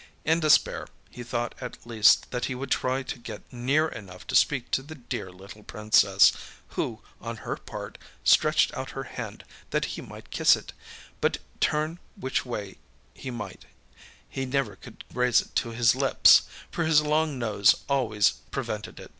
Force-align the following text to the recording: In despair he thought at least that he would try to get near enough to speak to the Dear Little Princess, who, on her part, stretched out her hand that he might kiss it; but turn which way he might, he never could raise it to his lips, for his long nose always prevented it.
In 0.25 0.39
despair 0.39 0.87
he 1.11 1.21
thought 1.21 1.53
at 1.61 1.85
least 1.85 2.31
that 2.31 2.45
he 2.45 2.55
would 2.55 2.71
try 2.71 3.03
to 3.03 3.19
get 3.19 3.53
near 3.53 3.87
enough 3.87 4.25
to 4.25 4.35
speak 4.35 4.71
to 4.71 4.81
the 4.81 4.95
Dear 4.95 5.31
Little 5.31 5.61
Princess, 5.61 6.33
who, 6.69 7.03
on 7.21 7.37
her 7.45 7.55
part, 7.55 7.99
stretched 8.23 8.75
out 8.75 8.93
her 8.97 9.03
hand 9.03 9.43
that 9.69 9.85
he 9.93 10.01
might 10.01 10.31
kiss 10.31 10.55
it; 10.55 10.73
but 11.21 11.37
turn 11.59 11.99
which 12.15 12.43
way 12.47 12.79
he 13.13 13.29
might, 13.29 13.65
he 14.27 14.43
never 14.43 14.75
could 14.75 15.03
raise 15.13 15.39
it 15.39 15.55
to 15.57 15.69
his 15.69 15.93
lips, 15.93 16.49
for 16.71 16.83
his 16.85 17.01
long 17.03 17.37
nose 17.37 17.75
always 17.87 18.31
prevented 18.49 18.99
it. 18.99 19.09